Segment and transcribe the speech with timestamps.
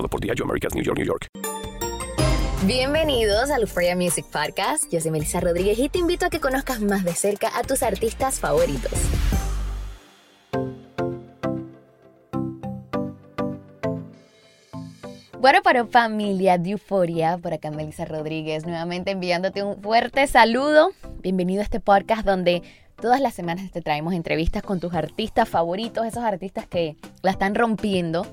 [0.00, 1.26] Importado por Diageo Americas, New York, New York.
[2.64, 4.90] Bienvenidos al Euphoria Music Podcast.
[4.90, 7.82] Yo soy Melissa Rodríguez y te invito a que conozcas más de cerca a tus
[7.82, 8.92] artistas favoritos.
[15.38, 20.92] Bueno, para familia de Euforia, por acá Melissa Rodríguez, nuevamente enviándote un fuerte saludo.
[21.22, 22.62] Bienvenido a este podcast donde
[23.00, 27.54] todas las semanas te traemos entrevistas con tus artistas favoritos, esos artistas que la están
[27.54, 28.26] rompiendo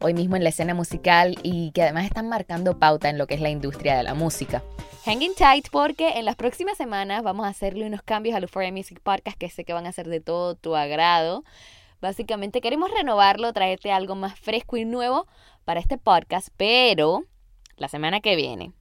[0.00, 3.34] hoy mismo en la escena musical y que además están marcando pauta en lo que
[3.34, 4.62] es la industria de la música.
[5.04, 9.00] Hanging tight porque en las próximas semanas vamos a hacerle unos cambios al Euphoria Music
[9.02, 11.44] Podcast que sé que van a ser de todo tu agrado.
[12.00, 15.26] Básicamente queremos renovarlo, traerte algo más fresco y nuevo
[15.64, 17.24] para este podcast, pero
[17.76, 18.72] la semana que viene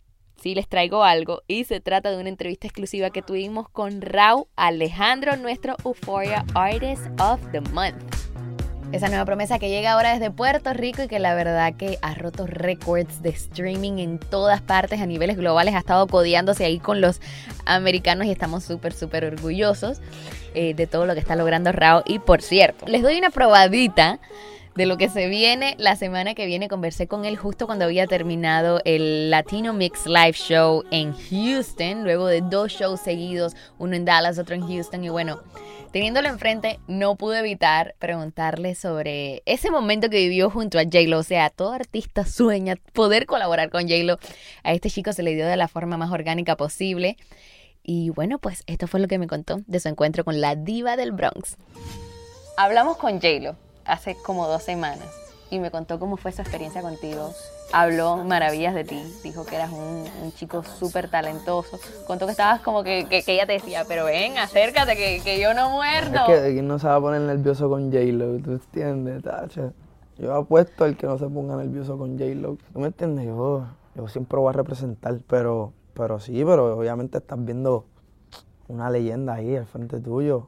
[0.41, 4.45] sí les traigo algo y se trata de una entrevista exclusiva que tuvimos con Raúl
[4.55, 8.26] Alejandro, nuestro Euphoria Artist of the Month.
[8.93, 12.13] Esa nueva promesa que llega ahora desde Puerto Rico y que la verdad que ha
[12.13, 17.01] roto récords de streaming en todas partes a niveles globales, ha estado codeándose ahí con
[17.01, 17.19] los
[17.65, 19.99] americanos y estamos súper, súper orgullosos
[20.55, 22.03] eh, de todo lo que está logrando Raúl.
[22.05, 24.19] Y por cierto, les doy una probadita
[24.77, 26.69] de lo que se viene la semana que viene.
[26.69, 32.27] Conversé con él justo cuando había terminado el Latino Mix Live Show en Houston, luego
[32.27, 35.03] de dos shows seguidos, uno en Dallas, otro en Houston.
[35.03, 35.41] Y bueno,
[35.91, 41.19] teniéndolo enfrente, no pude evitar preguntarle sobre ese momento que vivió junto a J-Lo.
[41.19, 44.19] O sea, todo artista sueña poder colaborar con J-Lo.
[44.63, 47.17] A este chico se le dio de la forma más orgánica posible.
[47.83, 50.97] Y bueno, pues esto fue lo que me contó de su encuentro con la diva
[50.97, 51.57] del Bronx.
[52.57, 53.55] Hablamos con J-Lo
[53.85, 57.31] hace como dos semanas y me contó cómo fue su experiencia contigo.
[57.73, 61.79] Habló maravillas de ti, dijo que eras un, chico súper talentoso.
[62.05, 65.53] Contó que estabas como que, que, ella te decía, pero ven, acércate, que, que yo
[65.53, 66.27] no muerdo.
[66.27, 68.37] Es que ¿quién no se va a poner nervioso con J-Lo?
[68.39, 69.71] ¿Tú entiendes, Tacha?
[70.17, 72.57] Yo apuesto al que no se ponga nervioso con J-Lo.
[72.73, 73.25] ¿Tú me entiendes?
[73.25, 73.65] Yo,
[73.95, 77.85] yo siempre voy a representar, pero, pero sí, pero obviamente estás viendo
[78.67, 80.47] una leyenda ahí al frente tuyo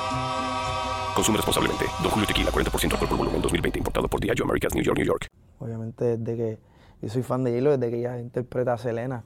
[1.15, 1.85] Consume responsablemente.
[2.01, 3.79] Don Julio Tequila, 40% alcohol por volumen, 2020.
[3.79, 5.27] Importado por Diageo Americas, New York, New York.
[5.59, 6.59] Obviamente desde que
[7.01, 9.25] yo soy fan de Hilo, desde que ella interpreta a Selena.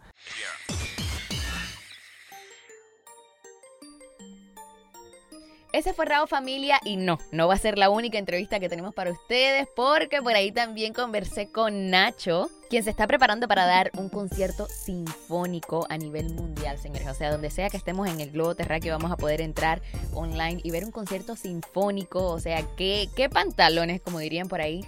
[5.75, 8.93] Ese fue Raúl Familia y no, no va a ser la única entrevista que tenemos
[8.93, 13.91] para ustedes porque por ahí también conversé con Nacho, quien se está preparando para dar
[13.97, 17.09] un concierto sinfónico a nivel mundial, señores.
[17.09, 19.81] O sea, donde sea que estemos en el globo terráqueo vamos a poder entrar
[20.13, 22.25] online y ver un concierto sinfónico.
[22.25, 24.85] O sea, qué, qué pantalones, como dirían por ahí,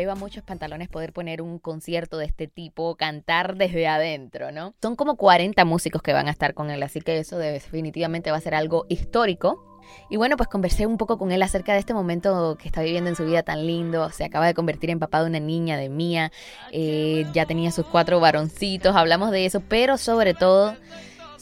[0.00, 4.74] lleva muchos pantalones poder poner un concierto de este tipo, cantar desde adentro, ¿no?
[4.80, 8.36] Son como 40 músicos que van a estar con él, así que eso definitivamente va
[8.36, 9.70] a ser algo histórico.
[10.08, 13.10] Y bueno, pues conversé un poco con él acerca de este momento que está viviendo
[13.10, 14.10] en su vida tan lindo.
[14.10, 16.32] Se acaba de convertir en papá de una niña, de mía.
[16.72, 20.74] Eh, ya tenía sus cuatro varoncitos, hablamos de eso, pero sobre todo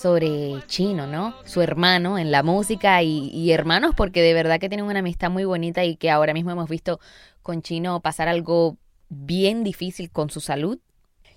[0.02, 1.32] sobre Chino, ¿no?
[1.44, 5.30] Su hermano en la música y, y hermanos porque de verdad que tienen una amistad
[5.30, 6.98] muy bonita y que ahora mismo hemos visto
[7.40, 8.78] con Chino pasar algo
[9.08, 10.80] bien difícil con su salud.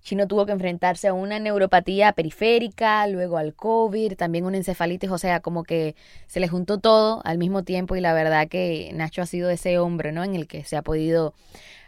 [0.02, 5.18] Chino tuvo que enfrentarse a una neuropatía periférica, luego al COVID, también una encefalitis, o
[5.18, 5.96] sea, como que
[6.28, 9.80] se le juntó todo al mismo tiempo y la verdad que Nacho ha sido ese
[9.80, 10.24] hombre, ¿no?
[10.24, 11.34] En el que se ha podido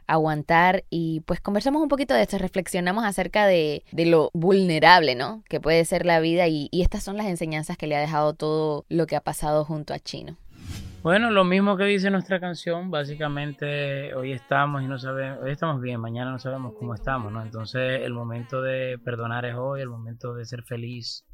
[0.08, 5.44] aguantar y pues conversamos un poquito de esto, reflexionamos acerca de, de lo vulnerable, ¿no?
[5.50, 8.86] Que puede ser la vida y, estas son las enseñanzas que le ha dejado todo
[8.88, 10.38] lo que ha pasado junto a Chino.
[11.04, 15.82] Bueno, lo mismo que dice nuestra canción, básicamente hoy estamos y no sabemos, hoy estamos
[15.82, 17.42] bien, mañana no sabemos cómo estamos, ¿no?
[17.42, 21.26] Entonces el momento de perdonar es hoy, el momento de ser feliz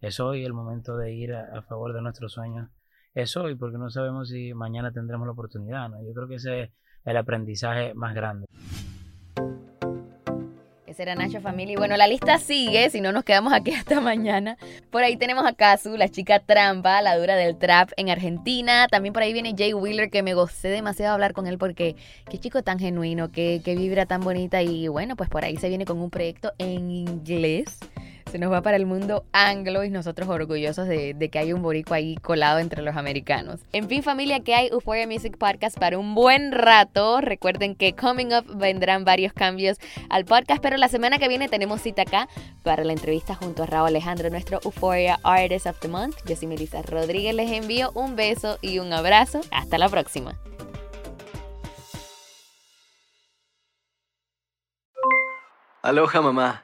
[0.00, 2.68] es hoy, el momento de ir a, a favor de nuestros sueños
[3.14, 6.02] es hoy, porque no sabemos si mañana tendremos la oportunidad, ¿no?
[6.04, 6.70] Yo creo que ese es
[7.04, 8.46] el aprendizaje más grande.
[10.86, 11.74] Ese era Nacho Family.
[11.74, 14.56] Bueno, la lista sigue, si no nos quedamos aquí hasta mañana.
[14.90, 18.86] Por ahí tenemos a Kazu, la chica trampa, la dura del trap en Argentina.
[18.86, 21.96] También por ahí viene Jay Wheeler, que me gocé demasiado hablar con él porque
[22.30, 24.62] qué chico tan genuino, qué, qué vibra tan bonita.
[24.62, 27.80] Y bueno, pues por ahí se viene con un proyecto en inglés
[28.30, 31.94] se nos va para el mundo anglo y nosotros orgullosos de, que hay un borico
[31.94, 33.60] ahí colado entre los americanos.
[33.72, 37.20] En fin, familia, que hay Euphoria Music Podcast para un buen rato.
[37.20, 39.78] Recuerden que coming up vendrán varios cambios
[40.10, 42.28] al podcast, pero la semana que viene tenemos cita acá
[42.62, 46.16] para la entrevista junto a Raúl Alejandro, nuestro Euphoria Artist of the Month.
[46.26, 49.40] Yo soy Melissa Rodríguez, les envío un beso y un abrazo.
[49.50, 50.38] Hasta la próxima.
[55.84, 56.63] Aloha mamá,